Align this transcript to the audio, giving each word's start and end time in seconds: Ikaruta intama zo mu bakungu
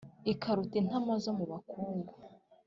Ikaruta 0.31 0.75
intama 0.81 1.13
zo 1.23 1.31
mu 1.37 1.45
bakungu 1.51 2.13